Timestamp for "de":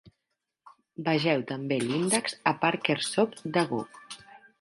3.59-3.65